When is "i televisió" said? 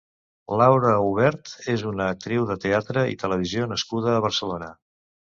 3.13-3.69